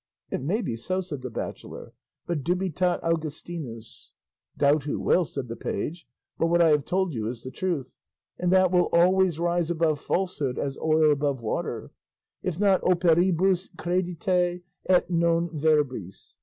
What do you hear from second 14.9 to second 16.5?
non verbis.